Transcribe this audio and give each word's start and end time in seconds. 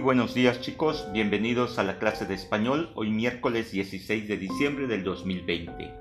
Muy 0.00 0.14
buenos 0.16 0.32
días 0.32 0.62
chicos, 0.62 1.06
bienvenidos 1.12 1.78
a 1.78 1.82
la 1.82 1.98
clase 1.98 2.24
de 2.24 2.32
español 2.32 2.90
hoy 2.94 3.10
miércoles 3.10 3.70
16 3.70 4.28
de 4.28 4.38
diciembre 4.38 4.86
del 4.86 5.04
2020. 5.04 5.92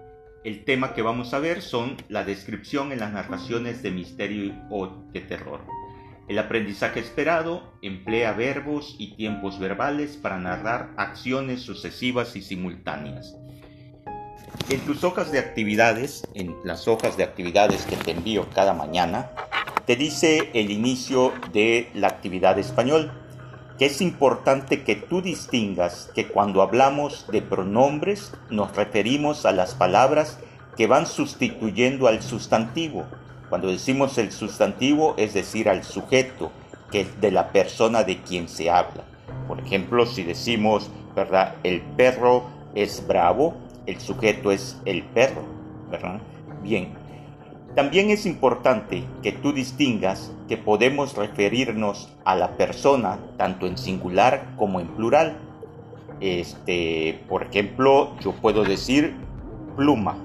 El 0.46 0.64
tema 0.64 0.94
que 0.94 1.02
vamos 1.02 1.34
a 1.34 1.40
ver 1.40 1.62
son 1.62 1.98
la 2.08 2.24
descripción 2.24 2.94
en 2.94 3.02
las 3.02 3.12
narraciones 3.12 3.84
de 3.84 3.92
misterio 3.92 4.54
o 4.70 4.88
de 5.12 5.20
terror. 5.20 5.66
El 6.30 6.40
aprendizaje 6.40 7.02
esperado 7.02 7.74
emplea 7.82 8.32
verbos 8.32 8.96
y 8.98 9.18
tiempos 9.18 9.60
verbales 9.60 10.16
para 10.16 10.40
narrar 10.40 10.94
acciones 10.96 11.60
sucesivas 11.60 12.38
y 12.38 12.42
simultáneas. 12.42 13.36
En 14.70 14.80
tus 14.86 15.04
hojas 15.04 15.30
de 15.34 15.40
actividades, 15.40 16.26
en 16.36 16.56
las 16.64 16.88
hojas 16.88 17.18
de 17.18 17.26
actividades 17.26 17.86
que 17.86 17.98
te 17.98 18.12
envío 18.12 18.50
cada 18.56 18.74
mañana, 18.74 19.32
te 19.86 19.98
dice 19.98 20.52
el 20.54 20.72
inicio 20.72 21.34
de 21.52 21.90
la 21.94 22.08
actividad 22.08 22.58
español, 22.60 23.12
que 23.80 23.86
es 23.86 24.02
importante 24.02 24.84
que 24.84 24.98
tú 24.98 25.22
distingas 25.22 26.12
que 26.14 26.28
cuando 26.28 26.62
hablamos 26.62 27.26
de 27.32 27.42
pronombres 27.42 28.34
nos 28.50 28.76
referimos 28.76 29.46
a 29.46 29.54
las 29.54 29.74
palabras 29.74 30.38
que 30.76 30.86
van 30.86 31.08
sustituyendo 31.08 32.10
al 32.10 32.22
sustantivo. 32.22 33.06
Cuando 33.48 33.70
decimos 33.70 34.18
el 34.18 34.34
sustantivo 34.34 35.14
es 35.16 35.34
decir 35.34 35.70
al 35.70 35.86
sujeto, 35.86 36.52
que 36.92 37.02
es 37.02 37.22
de 37.22 37.32
la 37.32 37.54
persona 37.54 38.04
de 38.04 38.22
quien 38.22 38.50
se 38.50 38.70
habla. 38.70 39.06
Por 39.48 39.62
ejemplo, 39.62 40.06
si 40.06 40.24
decimos, 40.24 40.92
¿verdad? 41.16 41.56
El 41.64 41.82
perro 41.82 42.44
es 42.76 43.08
bravo, 43.08 43.56
el 43.86 44.02
sujeto 44.02 44.52
es 44.52 44.78
el 44.84 45.04
perro, 45.04 45.44
¿verdad? 45.90 46.20
Bien, 46.62 46.94
también 47.76 48.10
es 48.10 48.26
importante 48.26 49.04
que 49.22 49.32
tú 49.32 49.54
distingas 49.54 50.32
que 50.48 50.58
podemos 50.58 51.16
referirnos 51.16 52.12
a 52.26 52.36
la 52.36 52.58
persona 52.58 53.20
tanto 53.38 53.68
en 53.68 53.78
singular 53.78 54.56
como 54.58 54.80
en 54.80 54.88
plural. 54.88 55.38
Este, 56.20 57.24
por 57.30 57.44
ejemplo, 57.44 58.18
yo 58.20 58.34
puedo 58.34 58.64
decir 58.64 59.16
pluma 59.78 60.18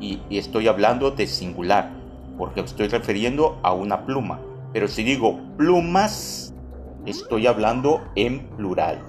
y, 0.00 0.20
y 0.28 0.38
estoy 0.38 0.68
hablando 0.68 1.10
de 1.10 1.26
singular 1.26 1.90
porque 2.38 2.60
estoy 2.60 2.88
refiriendo 2.88 3.58
a 3.62 3.72
una 3.72 4.04
pluma. 4.04 4.40
Pero 4.72 4.88
si 4.88 5.02
digo 5.02 5.40
plumas, 5.56 6.54
estoy 7.06 7.46
hablando 7.46 8.02
en 8.14 8.40
plural. 8.50 9.00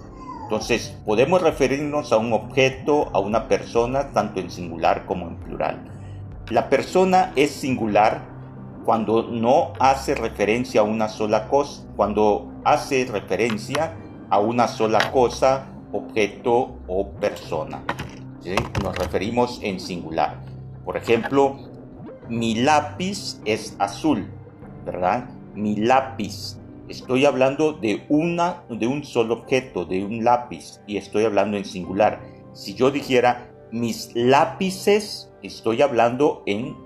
Entonces, 0.43 0.95
podemos 1.05 1.41
referirnos 1.41 2.11
a 2.11 2.17
un 2.17 2.33
objeto, 2.33 3.09
a 3.13 3.19
una 3.19 3.47
persona, 3.47 4.11
tanto 4.11 4.39
en 4.39 4.51
singular 4.51 5.05
como 5.05 5.27
en 5.27 5.37
plural. 5.37 5.92
La 6.53 6.69
persona 6.69 7.33
es 7.35 7.49
singular 7.49 8.21
cuando 8.85 9.23
no 9.23 9.73
hace 9.79 10.13
referencia 10.13 10.81
a 10.81 10.83
una 10.83 11.09
sola 11.09 11.47
cosa, 11.47 11.83
cuando 11.95 12.53
hace 12.63 13.05
referencia 13.05 13.97
a 14.29 14.37
una 14.37 14.67
sola 14.67 15.11
cosa, 15.11 15.65
objeto 15.91 16.75
o 16.87 17.09
persona. 17.13 17.83
Nos 18.83 18.95
referimos 18.99 19.61
en 19.63 19.79
singular. 19.79 20.41
Por 20.85 20.95
ejemplo, 20.95 21.57
mi 22.29 22.53
lápiz 22.53 23.41
es 23.45 23.75
azul, 23.79 24.29
¿verdad? 24.85 25.31
Mi 25.55 25.75
lápiz. 25.77 26.59
Estoy 26.87 27.25
hablando 27.25 27.73
de 27.73 28.05
una 28.09 28.61
de 28.69 28.85
un 28.85 29.03
solo 29.03 29.39
objeto, 29.39 29.85
de 29.85 30.05
un 30.05 30.23
lápiz 30.23 30.81
y 30.85 30.97
estoy 30.97 31.25
hablando 31.25 31.57
en 31.57 31.65
singular. 31.65 32.21
Si 32.53 32.75
yo 32.75 32.91
dijera 32.91 33.49
mis 33.71 34.11
lápices 34.13 35.32
estoy 35.43 35.81
hablando 35.81 36.43
en, 36.45 36.81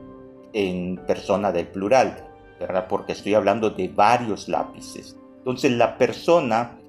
persona 1.06 1.52
del 1.52 1.68
plural, 1.68 2.28
¿verdad? 2.60 2.88
Porque 2.88 3.12
estoy 3.12 3.36
hablando 3.36 3.70
de 3.70 3.88
varios 3.90 4.50
lápices. 4.50 5.16
Entonces 5.38 5.72
la 5.72 5.98
persona, 5.98 6.80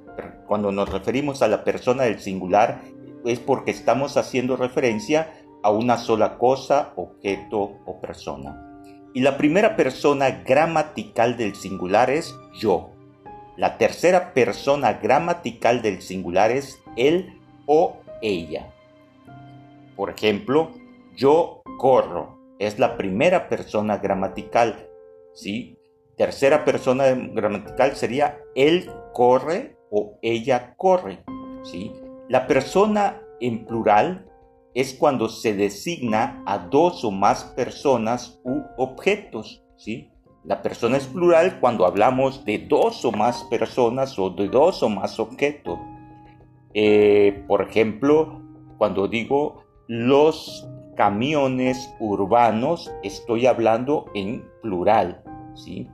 cuando 0.47 0.73
nos 0.73 0.89
referimos 0.89 1.43
a 1.43 1.49
la 1.49 1.65
persona 1.65 2.05
del 2.05 2.19
singular, 2.19 2.81
es 3.27 3.39
porque 3.41 3.71
estamos 3.71 4.17
haciendo 4.17 4.57
referencia 4.57 5.35
a 5.63 5.71
una 5.71 5.99
sola 5.99 6.39
cosa, 6.39 6.93
objeto 6.97 7.79
o 7.85 8.01
persona. 8.01 8.65
Y 9.13 9.21
la 9.21 9.37
primera 9.37 9.77
persona 9.77 10.43
gramatical 10.47 11.37
del 11.37 11.55
singular 11.55 12.09
es 12.09 12.35
yo. 12.59 12.91
La 13.57 13.77
tercera 13.77 14.33
persona 14.33 14.95
gramatical 14.95 15.83
del 15.83 16.01
singular 16.01 16.53
es 16.53 16.81
él 16.97 17.39
o 17.67 17.97
ella. 18.23 18.73
Por 19.97 20.11
ejemplo, 20.11 20.71
yo 21.19 21.63
corro. 21.79 22.39
Es 22.59 22.79
la 22.79 22.97
primera 22.97 23.49
persona 23.49 23.99
gramatical. 23.99 24.89
¿sí? 25.35 25.77
Tercera 26.17 26.65
persona 26.65 27.07
gramatical 27.11 27.95
sería 27.97 28.39
él 28.55 28.91
corre 29.13 29.77
o 29.91 30.19
ella 30.23 30.75
corre. 30.77 31.25
¿sí? 31.65 31.93
La 32.29 32.47
persona 32.47 33.21
en 33.41 33.67
plural 33.67 34.27
es 34.75 34.95
cuando 34.95 35.29
se 35.29 35.55
designa 35.55 36.43
a 36.47 36.59
dos 36.59 37.05
o 37.05 37.11
más 37.11 37.45
personas 37.45 38.41
u 38.45 38.63
objetos. 38.77 39.65
¿sí? 39.77 40.11
La 40.45 40.63
persona 40.63 40.97
es 40.97 41.07
plural 41.07 41.59
cuando 41.61 41.85
hablamos 41.85 42.45
de 42.45 42.59
dos 42.59 43.05
o 43.05 43.13
más 43.13 43.45
personas 43.45 44.19
o 44.19 44.31
de 44.31 44.49
dos 44.49 44.83
o 44.83 44.89
más 44.89 45.19
objetos. 45.19 45.79
Eh, 46.75 47.45
por 47.49 47.63
ejemplo, 47.63 48.41
cuando 48.77 49.09
digo 49.09 49.65
los 49.89 50.69
camiones 50.99 51.95
urbanos, 52.01 52.93
estoy 53.05 53.47
hablando 53.47 54.07
en 54.15 54.45
plural, 54.63 55.23
¿sí? 55.55 55.89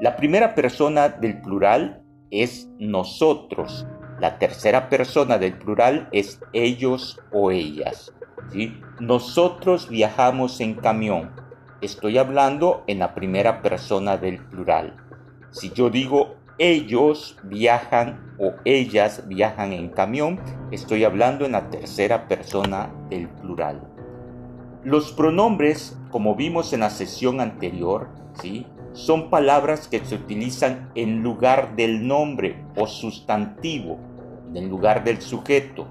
La 0.00 0.16
primera 0.16 0.54
persona 0.54 1.10
del 1.10 1.42
plural 1.42 2.02
es 2.30 2.66
nosotros. 2.78 3.86
La 4.20 4.38
tercera 4.38 4.88
persona 4.88 5.36
del 5.36 5.52
plural 5.58 6.08
es 6.12 6.40
ellos 6.54 7.20
o 7.30 7.50
ellas. 7.50 8.10
¿sí? 8.50 8.80
Nosotros 9.00 9.90
viajamos 9.90 10.60
en 10.60 10.74
camión. 10.74 11.30
Estoy 11.82 12.16
hablando 12.16 12.84
en 12.86 13.00
la 13.00 13.14
primera 13.14 13.60
persona 13.60 14.16
del 14.16 14.38
plural. 14.46 14.96
Si 15.50 15.70
yo 15.72 15.90
digo 15.90 16.36
ellos 16.56 17.36
viajan 17.44 18.34
o 18.38 18.54
ellas 18.64 19.24
viajan 19.28 19.72
en 19.72 19.90
camión, 19.90 20.40
estoy 20.70 21.04
hablando 21.04 21.44
en 21.44 21.52
la 21.52 21.68
tercera 21.68 22.26
persona 22.28 22.90
del 23.10 23.28
plural. 23.28 23.97
Los 24.84 25.12
pronombres, 25.12 25.98
como 26.10 26.34
vimos 26.34 26.72
en 26.72 26.80
la 26.80 26.90
sesión 26.90 27.40
anterior, 27.40 28.08
¿sí? 28.40 28.66
son 28.92 29.30
palabras 29.30 29.86
que 29.88 30.04
se 30.04 30.16
utilizan 30.16 30.90
en 30.94 31.22
lugar 31.22 31.76
del 31.76 32.06
nombre 32.06 32.64
o 32.76 32.86
sustantivo, 32.86 33.98
en 34.54 34.68
lugar 34.68 35.04
del 35.04 35.20
sujeto. 35.20 35.86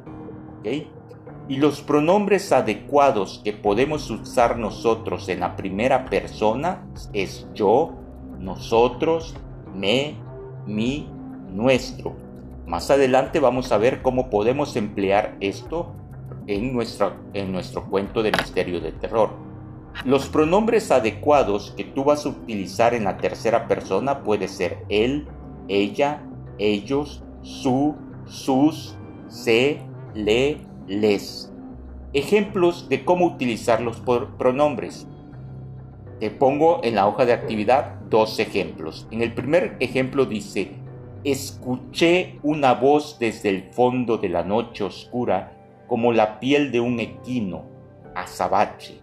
Y 1.50 1.58
los 1.58 1.82
pronombres 1.82 2.52
adecuados 2.52 3.40
que 3.44 3.54
podemos 3.54 4.10
usar 4.10 4.58
nosotros 4.58 5.30
en 5.30 5.40
la 5.40 5.56
primera 5.56 6.06
persona 6.06 6.86
es 7.14 7.48
yo, 7.54 7.94
nosotros, 8.40 9.36
me, 9.74 10.16
mi, 10.66 11.10
nuestro. 11.50 12.16
Más 12.66 12.92
adelante 12.92 13.40
vamos 13.40 13.72
a 13.72 13.78
ver 13.78 14.02
cómo 14.02 14.30
podemos 14.30 14.76
emplear 14.76 15.38
esto 15.40 15.94
en, 16.48 16.80
en 17.34 17.52
nuestro 17.52 17.86
cuento 17.90 18.24
de 18.24 18.32
misterio 18.32 18.80
de 18.80 18.94
terror. 18.94 19.32
Los 20.06 20.28
pronombres 20.28 20.92
adecuados 20.92 21.74
que 21.76 21.84
tú 21.84 22.04
vas 22.04 22.26
a 22.26 22.30
utilizar 22.30 22.94
en 22.94 23.04
la 23.04 23.18
tercera 23.18 23.68
persona 23.68 24.24
puede 24.24 24.48
ser 24.48 24.86
él, 24.90 25.28
ella, 25.68 26.24
ellos, 26.60 27.24
su, 27.42 27.96
sus, 28.26 28.96
se, 29.28 29.80
le, 30.14 30.58
les. 30.88 31.52
Ejemplos 32.14 32.90
de 32.90 33.04
cómo 33.04 33.26
utilizar 33.26 33.82
los 33.82 34.02
pronombres. 34.38 35.08
Te 36.20 36.32
pongo 36.32 36.80
en 36.84 36.96
la 36.96 37.08
hoja 37.08 37.26
de 37.26 37.34
actividad 37.34 38.00
dos 38.10 38.40
ejemplos. 38.40 39.08
En 39.12 39.22
el 39.22 39.34
primer 39.34 39.78
ejemplo 39.80 40.26
dice, 40.26 40.72
escuché 41.24 42.40
una 42.44 42.74
voz 42.74 43.18
desde 43.20 43.50
el 43.50 43.64
fondo 43.74 44.18
de 44.18 44.30
la 44.30 44.44
noche 44.44 44.84
oscura 44.84 45.57
como 45.88 46.14
la 46.14 46.40
piel 46.40 46.72
de 46.72 46.80
un 46.80 47.00
equino, 47.00 47.66
azabache. 48.16 49.02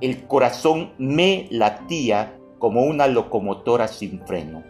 El 0.00 0.26
corazón 0.26 0.92
me 0.98 1.46
latía 1.50 2.38
como 2.58 2.82
una 2.84 3.06
locomotora 3.06 3.88
sin 3.88 4.24
freno. 4.26 4.62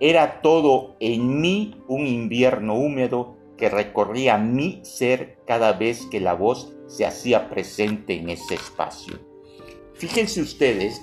Era 0.00 0.40
todo 0.40 0.96
en 1.00 1.40
mí 1.40 1.76
un 1.88 2.06
invierno 2.06 2.74
húmedo 2.74 3.36
que 3.56 3.68
recorría 3.68 4.38
mi 4.38 4.80
ser 4.82 5.38
cada 5.46 5.72
vez 5.74 6.06
que 6.06 6.20
la 6.20 6.34
voz 6.34 6.72
se 6.86 7.04
hacía 7.04 7.50
presente 7.50 8.16
en 8.16 8.30
ese 8.30 8.54
espacio. 8.54 9.18
Fíjense 9.94 10.40
ustedes 10.40 11.02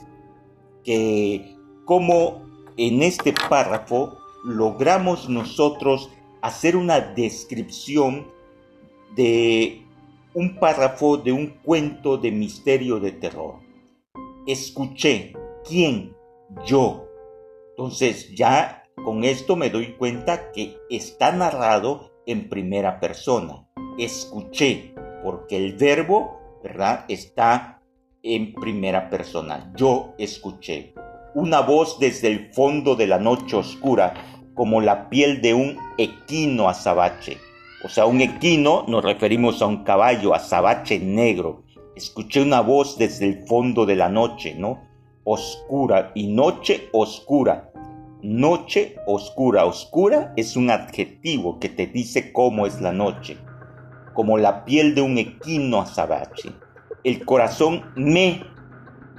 que 0.83 1.55
como 1.85 2.41
en 2.77 3.03
este 3.03 3.33
párrafo 3.49 4.17
logramos 4.43 5.29
nosotros 5.29 6.09
hacer 6.41 6.75
una 6.75 6.99
descripción 6.99 8.27
de 9.15 9.83
un 10.33 10.59
párrafo 10.59 11.17
de 11.17 11.31
un 11.31 11.47
cuento 11.63 12.17
de 12.17 12.31
misterio 12.31 12.99
de 12.99 13.11
terror. 13.11 13.55
Escuché, 14.45 15.33
¿quién? 15.67 16.15
Yo. 16.65 17.07
Entonces 17.71 18.33
ya 18.35 18.83
con 19.03 19.23
esto 19.23 19.55
me 19.55 19.69
doy 19.69 19.93
cuenta 19.93 20.51
que 20.51 20.77
está 20.89 21.31
narrado 21.31 22.11
en 22.25 22.49
primera 22.49 22.99
persona. 22.99 23.67
Escuché, 23.97 24.93
porque 25.23 25.57
el 25.57 25.77
verbo, 25.77 26.59
¿verdad? 26.63 27.05
Está 27.07 27.81
en 28.23 28.53
primera 28.53 29.09
persona. 29.09 29.71
Yo 29.75 30.13
escuché. 30.17 30.93
Una 31.33 31.61
voz 31.61 31.99
desde 31.99 32.27
el 32.27 32.53
fondo 32.53 32.95
de 32.95 33.07
la 33.07 33.19
noche 33.19 33.55
oscura, 33.55 34.13
como 34.53 34.81
la 34.81 35.09
piel 35.09 35.41
de 35.41 35.53
un 35.53 35.77
equino 35.97 36.67
azabache. 36.67 37.37
O 37.83 37.89
sea, 37.89 38.07
un 38.07 38.21
equino 38.21 38.85
nos 38.87 39.03
referimos 39.03 39.61
a 39.61 39.67
un 39.67 39.83
caballo 39.83 40.33
azabache 40.33 40.99
negro. 40.99 41.63
Escuché 41.95 42.41
una 42.41 42.61
voz 42.61 42.97
desde 42.97 43.27
el 43.27 43.45
fondo 43.45 43.85
de 43.85 43.95
la 43.95 44.09
noche, 44.09 44.55
¿no? 44.57 44.81
Oscura 45.23 46.11
y 46.15 46.27
noche 46.27 46.89
oscura. 46.91 47.71
Noche 48.23 48.95
oscura. 49.05 49.65
Oscura 49.65 50.33
es 50.35 50.55
un 50.55 50.71
adjetivo 50.71 51.59
que 51.59 51.69
te 51.69 51.85
dice 51.85 52.33
cómo 52.33 52.65
es 52.65 52.81
la 52.81 52.91
noche. 52.91 53.37
Como 54.15 54.39
la 54.39 54.65
piel 54.65 54.95
de 54.95 55.01
un 55.01 55.19
equino 55.19 55.79
azabache. 55.79 56.49
El 57.03 57.25
corazón 57.25 57.83
me. 57.95 58.41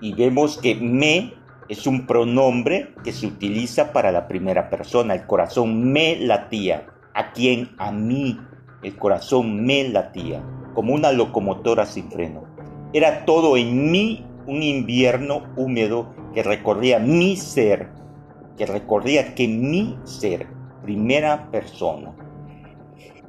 Y 0.01 0.15
vemos 0.15 0.59
que 0.59 0.75
me 0.75 1.33
es 1.69 1.87
un 1.87 2.07
pronombre 2.07 2.95
que 3.05 3.13
se 3.13 3.27
utiliza 3.27 3.93
para 3.93 4.11
la 4.11 4.27
primera 4.27 4.69
persona. 4.69 5.15
El 5.15 5.27
corazón 5.27 5.93
me 5.93 6.17
latía. 6.17 6.87
¿A 7.19 7.33
quién? 7.33 7.71
A 7.79 7.91
mí. 7.91 8.39
El 8.81 8.95
corazón 8.95 9.67
me 9.67 9.89
latía, 9.89 10.41
como 10.73 10.95
una 10.95 11.11
locomotora 11.11 11.85
sin 11.85 12.09
freno. 12.13 12.45
Era 12.93 13.25
todo 13.25 13.57
en 13.57 13.91
mí 13.91 14.25
un 14.47 14.63
invierno 14.63 15.43
húmedo 15.57 16.15
que 16.33 16.45
recorría 16.45 17.01
mi 17.01 17.37
ser, 17.37 17.89
que 18.57 18.67
recorría 18.67 19.35
que 19.35 19.49
mi 19.49 19.99
ser, 20.05 20.47
primera 20.85 21.51
persona. 21.51 22.15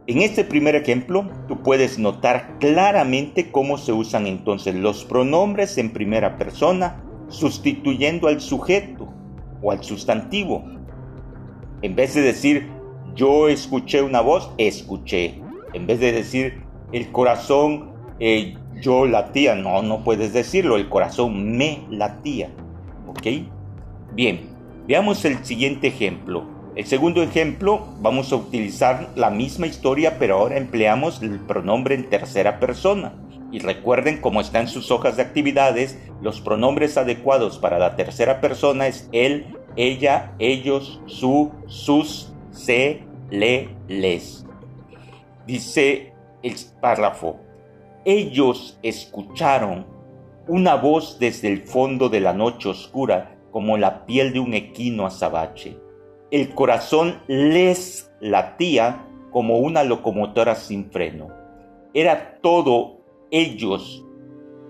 En 0.06 0.22
este 0.22 0.44
primer 0.44 0.76
ejemplo, 0.76 1.28
tú 1.48 1.64
puedes 1.64 1.98
notar 1.98 2.60
claramente 2.60 3.52
cómo 3.52 3.80
se 3.80 3.92
usan 3.92 4.28
entonces 4.28 4.76
los 4.76 5.04
pronombres 5.04 5.80
en 5.80 5.94
primera 5.94 6.38
persona 6.38 7.04
sustituyendo 7.28 8.28
al 8.28 8.40
sujeto 8.40 9.12
o 9.64 9.72
al 9.72 9.84
sustantivo. 9.84 10.64
En 11.82 11.96
vez 11.96 12.14
de 12.14 12.22
decir 12.22 12.79
yo 13.16 13.50
escuché 13.50 14.02
una 14.02 14.22
voz, 14.22 14.52
escuché. 14.58 15.42
En 15.74 15.88
vez 15.88 16.00
de 16.00 16.12
decir 16.12 16.64
el 16.92 17.12
corazón 17.12 17.92
eh, 18.20 18.56
yo 18.82 19.06
latía, 19.06 19.56
no, 19.56 19.82
no 19.82 20.04
puedes 20.04 20.34
decirlo, 20.34 20.78
el 20.78 20.90
corazón 20.90 21.58
me 21.58 21.86
latía. 21.90 22.50
¿Ok? 23.08 23.28
Bien, 24.14 24.42
veamos 24.88 25.24
el 25.26 25.44
siguiente 25.46 25.88
ejemplo. 25.88 26.46
El 26.76 26.86
segundo 26.86 27.22
ejemplo, 27.22 27.88
vamos 28.00 28.32
a 28.32 28.38
utilizar 28.38 29.10
la 29.16 29.30
misma 29.30 29.68
historia, 29.68 30.18
pero 30.18 30.38
ahora 30.38 30.58
empleamos 30.58 31.22
el 31.22 31.40
pronombre 31.40 31.96
en 31.96 32.10
tercera 32.10 32.60
persona. 32.60 33.14
Y 33.52 33.60
recuerden, 33.60 34.22
como 34.22 34.42
está 34.42 34.62
en 34.62 34.68
sus 34.68 34.92
hojas 34.92 35.18
de 35.18 35.24
actividades, 35.24 35.98
los 36.22 36.40
pronombres 36.40 36.98
adecuados 36.98 37.58
para 37.58 37.80
la 37.80 37.96
tercera 37.96 38.40
persona 38.40 38.88
es 38.88 39.10
él, 39.12 39.58
ella, 39.76 40.34
ellos, 40.40 41.02
su, 41.08 41.52
sus, 41.68 42.29
se, 42.52 43.04
le, 43.30 43.70
les. 43.88 44.46
Dice 45.46 46.14
el 46.44 46.56
párrafo, 46.80 47.38
ellos 48.06 48.80
escucharon 48.84 49.86
una 50.48 50.76
voz 50.76 51.20
desde 51.20 51.48
el 51.48 51.62
fondo 51.62 52.10
de 52.10 52.20
la 52.20 52.34
noche 52.34 52.70
oscura 52.70 53.36
como 53.52 53.78
la 53.78 54.06
piel 54.06 54.34
de 54.34 54.40
un 54.40 54.54
equino 54.54 55.06
azabache. 55.06 55.78
El 56.32 56.54
corazón 56.54 57.20
les 57.28 58.12
latía 58.20 59.06
como 59.32 59.60
una 59.60 59.84
locomotora 59.84 60.56
sin 60.56 60.92
freno. 60.92 61.30
Era 61.94 62.40
todo 62.42 63.00
ellos, 63.32 64.06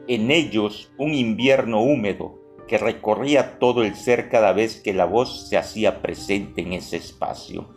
en 0.08 0.32
ellos 0.32 0.92
un 0.98 1.14
invierno 1.14 1.82
húmedo 1.82 2.39
que 2.70 2.78
recorría 2.78 3.58
todo 3.58 3.84
el 3.84 3.96
ser 3.96 4.30
cada 4.30 4.54
vez 4.54 4.80
que 4.80 4.94
la 4.94 5.06
voz 5.06 5.50
se 5.50 5.58
hacía 5.58 6.02
presente 6.02 6.62
en 6.62 6.74
ese 6.74 6.98
espacio. 6.98 7.68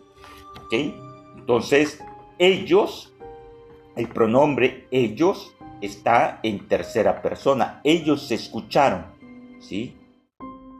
Entonces, 1.36 1.98
ellos, 2.38 3.12
el 3.96 4.08
pronombre 4.08 4.86
ellos 4.90 5.54
está 5.80 6.40
en 6.42 6.68
tercera 6.68 7.22
persona. 7.22 7.80
Ellos 7.84 8.28
se 8.28 8.34
escucharon, 8.34 9.06
¿sí? 9.60 9.96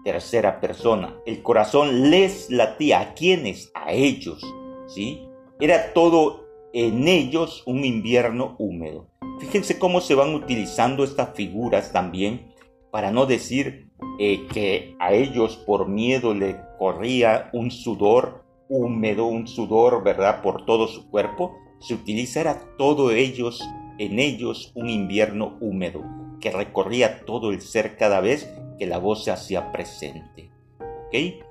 Tercera 0.05 0.61
persona. 0.61 1.17
El 1.27 1.43
corazón 1.43 2.11
les 2.11 2.51
latía. 2.51 3.01
¿A 3.01 3.15
quiénes? 3.15 3.71
A 3.75 3.93
ellos, 3.93 4.43
¿sí? 4.89 5.27
Era 5.59 5.95
todo 5.95 6.47
en 6.75 7.09
ellos 7.09 7.63
un 7.67 7.85
invierno 7.85 8.57
húmedo. 8.59 9.09
Fíjense 9.41 9.79
cómo 9.79 10.01
se 10.01 10.15
van 10.15 10.35
utilizando 10.35 11.03
estas 11.03 11.35
figuras 11.35 11.93
también 11.93 12.53
para 12.91 13.11
no 13.11 13.27
decir 13.27 13.92
eh, 14.25 14.47
que 14.55 14.95
a 15.01 15.13
ellos 15.15 15.57
por 15.57 15.89
miedo 15.89 16.33
le 16.33 16.57
corría 16.79 17.51
un 17.53 17.73
sudor 17.73 18.45
húmedo, 18.69 19.27
un 19.27 19.49
sudor, 19.49 20.05
¿verdad?, 20.05 20.43
por 20.43 20.65
todo 20.65 20.87
su 20.87 21.11
cuerpo. 21.11 21.59
Se 21.81 21.95
utiliza 21.95 22.41
era 22.41 22.61
todo 22.79 23.11
ellos, 23.11 23.61
en 23.99 24.21
ellos 24.21 24.71
un 24.77 24.89
invierno 24.89 25.59
húmedo 25.61 26.05
que 26.41 26.53
recorría 26.53 27.25
todo 27.25 27.51
el 27.51 27.61
ser 27.63 27.97
cada 27.97 28.21
vez 28.21 28.49
que 28.79 28.87
la 28.87 28.99
voz 28.99 29.25
se 29.25 29.33
hacía 29.33 29.73
presente. 29.73 30.53
¿Ok? 30.79 31.45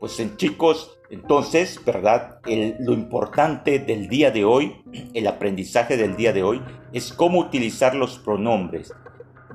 Pues 0.00 0.18
en 0.18 0.36
chicos, 0.36 0.98
entonces, 1.10 1.80
¿verdad? 1.86 2.40
lo 2.80 2.92
importante 2.92 3.78
del 3.78 4.08
día 4.08 4.32
de 4.32 4.44
hoy, 4.44 4.82
el 5.14 5.28
aprendizaje 5.28 5.96
del 5.96 6.16
día 6.16 6.32
de 6.32 6.42
hoy, 6.42 6.60
es 6.92 7.12
cómo 7.12 7.38
utilizar 7.38 7.94
los 7.94 8.18
pronombres. 8.18 8.92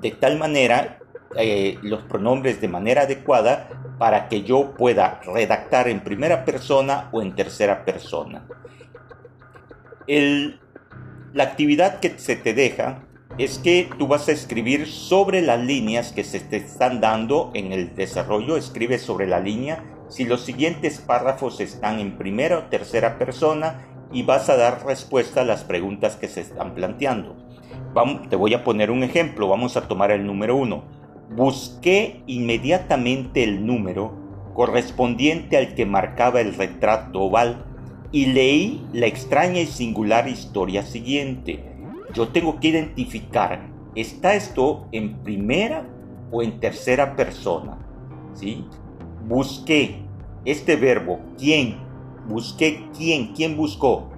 De 0.01 0.11
tal 0.11 0.39
manera, 0.39 1.00
eh, 1.35 1.77
los 1.81 2.03
pronombres 2.03 2.59
de 2.61 2.67
manera 2.67 3.03
adecuada 3.03 3.69
para 3.97 4.27
que 4.27 4.43
yo 4.43 4.73
pueda 4.73 5.21
redactar 5.25 5.87
en 5.87 6.01
primera 6.01 6.43
persona 6.43 7.09
o 7.11 7.21
en 7.21 7.35
tercera 7.35 7.85
persona. 7.85 8.45
la 10.07 11.43
actividad 11.43 11.99
que 11.99 12.17
se 12.17 12.35
te 12.35 12.53
deja 12.53 13.03
es 13.37 13.59
que 13.59 13.89
tú 13.97 14.07
vas 14.07 14.27
a 14.27 14.33
escribir 14.33 14.87
sobre 14.87 15.41
las 15.41 15.59
líneas 15.59 16.11
que 16.11 16.23
se 16.23 16.39
te 16.39 16.57
están 16.57 16.99
dando 16.99 17.51
en 17.53 17.71
el 17.71 17.95
desarrollo, 17.95 18.57
escribe 18.57 18.99
sobre 18.99 19.27
la 19.27 19.39
línea 19.39 19.83
si 20.09 20.25
los 20.25 20.41
siguientes 20.41 20.99
párrafos 20.99 21.61
están 21.61 21.99
en 21.99 22.17
primera 22.17 22.57
o 22.57 22.63
tercera 22.63 23.17
persona 23.17 23.87
y 24.11 24.23
vas 24.23 24.49
a 24.49 24.57
dar 24.57 24.85
respuesta 24.85 25.41
a 25.41 25.45
las 25.45 25.63
preguntas 25.63 26.17
que 26.17 26.27
se 26.27 26.41
están 26.41 26.75
planteando. 26.75 27.37
te 28.29 28.35
voy 28.35 28.53
a 28.53 28.63
poner 28.63 28.91
un 28.91 29.03
ejemplo, 29.03 29.47
vamos 29.47 29.77
a 29.77 29.87
tomar 29.87 30.11
el 30.11 30.25
número 30.25 30.55
uno. 30.57 30.83
Busqué 31.35 32.21
inmediatamente 32.27 33.43
el 33.43 33.65
número 33.65 34.13
correspondiente 34.53 35.57
al 35.57 35.75
que 35.75 35.85
marcaba 35.85 36.41
el 36.41 36.53
retrato 36.53 37.21
oval 37.21 37.65
y 38.11 38.27
leí 38.27 38.85
la 38.93 39.07
extraña 39.07 39.61
y 39.61 39.65
singular 39.65 40.27
historia 40.27 40.83
siguiente. 40.83 41.63
Yo 42.13 42.27
tengo 42.29 42.59
que 42.59 42.67
identificar, 42.67 43.69
¿está 43.95 44.35
esto 44.35 44.87
en 44.91 45.19
primera 45.23 45.87
o 46.31 46.43
en 46.43 46.59
tercera 46.59 47.15
persona? 47.15 47.77
¿Sí? 48.33 48.65
busqué. 49.27 49.95
Este 50.43 50.75
verbo, 50.75 51.19
¿quién? 51.37 51.77
Busqué 52.27 52.87
quién, 52.97 53.33
¿quién 53.33 53.55
buscó? 53.55 54.09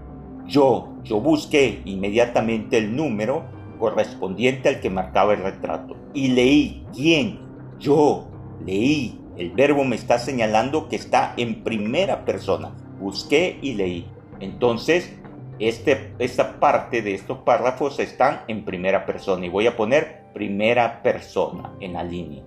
Yo, 0.48 0.94
yo 1.04 1.20
busqué 1.20 1.82
inmediatamente 1.86 2.78
el 2.78 2.96
número 2.96 3.44
correspondiente 3.84 4.70
al 4.70 4.80
que 4.80 4.90
marcaba 4.90 5.34
el 5.34 5.44
retrato. 5.44 5.98
Y 6.14 6.30
leí, 6.30 6.86
¿quién? 6.96 7.40
Yo, 7.80 8.30
leí. 8.66 9.20
El 9.36 9.52
verbo 9.52 9.84
me 9.84 9.98
está 9.98 10.20
señalando 10.20 10.88
que 10.88 10.96
está 10.96 11.34
en 11.36 11.66
primera 11.66 12.24
persona. 12.24 12.72
Busqué 12.98 13.60
y 13.62 13.74
leí. 13.74 14.08
Entonces, 14.40 15.14
este, 15.60 16.14
esta 16.18 16.62
parte 16.62 17.02
de 17.02 17.14
estos 17.14 17.40
párrafos 17.40 18.00
están 18.00 18.44
en 18.48 18.64
primera 18.64 19.06
persona 19.06 19.46
y 19.46 19.50
voy 19.50 19.68
a 19.68 19.76
poner 19.76 20.28
primera 20.34 21.04
persona 21.04 21.74
en 21.82 21.92
la 21.92 22.06
línea. 22.06 22.42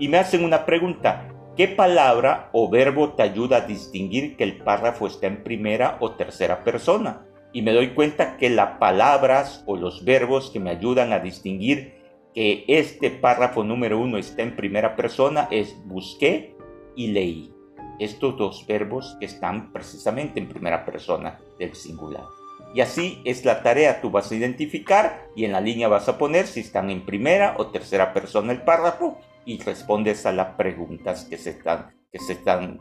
Y 0.00 0.08
me 0.08 0.18
hacen 0.18 0.42
una 0.42 0.66
pregunta, 0.66 1.28
¿Qué 1.56 1.68
palabra 1.68 2.48
o 2.52 2.70
verbo 2.70 3.10
te 3.10 3.22
ayuda 3.22 3.58
a 3.58 3.60
distinguir 3.60 4.36
que 4.36 4.44
el 4.44 4.58
párrafo 4.58 5.06
está 5.06 5.26
en 5.26 5.44
primera 5.44 5.98
o 6.00 6.12
tercera 6.12 6.64
persona? 6.64 7.26
Y 7.52 7.62
me 7.62 7.72
doy 7.72 7.94
cuenta 7.94 8.36
que 8.36 8.48
las 8.50 8.78
palabras 8.78 9.64
o 9.66 9.76
los 9.76 10.04
verbos 10.04 10.50
que 10.50 10.60
me 10.60 10.70
ayudan 10.70 11.12
a 11.12 11.18
distinguir 11.18 12.00
que 12.34 12.64
este 12.68 13.10
párrafo 13.10 13.64
número 13.64 13.98
uno 13.98 14.18
está 14.18 14.42
en 14.42 14.54
primera 14.54 14.94
persona 14.94 15.48
es 15.50 15.76
busqué 15.84 16.56
y 16.94 17.08
leí. 17.08 17.52
Estos 17.98 18.36
dos 18.36 18.66
verbos 18.66 19.16
están 19.20 19.72
precisamente 19.72 20.38
en 20.40 20.48
primera 20.48 20.84
persona 20.84 21.38
del 21.58 21.74
singular. 21.74 22.24
Y 22.72 22.80
así 22.82 23.20
es 23.24 23.44
la 23.44 23.62
tarea, 23.62 24.00
tú 24.00 24.10
vas 24.10 24.30
a 24.30 24.36
identificar 24.36 25.26
y 25.34 25.44
en 25.44 25.52
la 25.52 25.60
línea 25.60 25.88
vas 25.88 26.08
a 26.08 26.18
poner 26.18 26.46
si 26.46 26.60
están 26.60 26.88
en 26.90 27.04
primera 27.04 27.56
o 27.58 27.66
tercera 27.66 28.12
persona 28.12 28.52
el 28.52 28.62
párrafo 28.62 29.18
y 29.44 29.60
respondes 29.60 30.24
a 30.24 30.32
las 30.32 30.54
preguntas 30.54 31.24
que 31.24 31.36
se 31.36 31.50
están, 31.50 31.90
que 32.12 32.20
se 32.20 32.34
están 32.34 32.78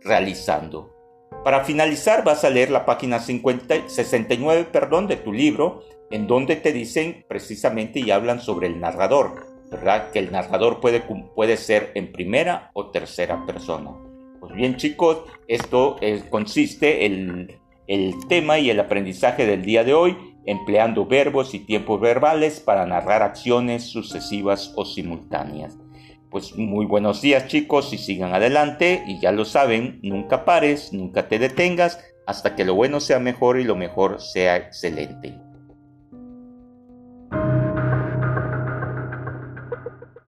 realizando. 0.00 0.94
Para 1.44 1.64
finalizar 1.64 2.22
vas 2.22 2.44
a 2.44 2.50
leer 2.50 2.70
la 2.70 2.86
página 2.86 3.18
50, 3.18 3.88
69 3.88 4.68
perdón, 4.70 5.08
de 5.08 5.16
tu 5.16 5.32
libro, 5.32 5.82
en 6.12 6.28
donde 6.28 6.54
te 6.54 6.72
dicen 6.72 7.24
precisamente 7.28 7.98
y 7.98 8.12
hablan 8.12 8.40
sobre 8.40 8.68
el 8.68 8.78
narrador, 8.78 9.46
¿verdad? 9.68 10.12
Que 10.12 10.20
el 10.20 10.30
narrador 10.30 10.78
puede, 10.78 11.02
puede 11.34 11.56
ser 11.56 11.90
en 11.96 12.12
primera 12.12 12.70
o 12.74 12.90
tercera 12.90 13.44
persona. 13.44 13.90
Pues 14.38 14.54
bien 14.54 14.76
chicos, 14.76 15.24
esto 15.48 15.96
consiste 16.30 17.06
el, 17.06 17.58
el 17.88 18.14
tema 18.28 18.60
y 18.60 18.70
el 18.70 18.78
aprendizaje 18.78 19.44
del 19.44 19.62
día 19.62 19.82
de 19.82 19.94
hoy, 19.94 20.16
empleando 20.46 21.06
verbos 21.06 21.54
y 21.54 21.60
tiempos 21.60 22.00
verbales 22.00 22.60
para 22.60 22.86
narrar 22.86 23.22
acciones 23.22 23.84
sucesivas 23.84 24.72
o 24.76 24.84
simultáneas. 24.84 25.76
Pues 26.32 26.56
muy 26.56 26.86
buenos 26.86 27.20
días 27.20 27.46
chicos 27.46 27.92
y 27.92 27.98
sigan 27.98 28.34
adelante 28.34 29.04
y 29.06 29.20
ya 29.20 29.32
lo 29.32 29.44
saben, 29.44 30.00
nunca 30.02 30.46
pares, 30.46 30.90
nunca 30.94 31.28
te 31.28 31.38
detengas 31.38 32.02
hasta 32.26 32.56
que 32.56 32.64
lo 32.64 32.74
bueno 32.74 33.00
sea 33.00 33.18
mejor 33.18 33.60
y 33.60 33.64
lo 33.64 33.76
mejor 33.76 34.18
sea 34.18 34.56
excelente. 34.56 35.38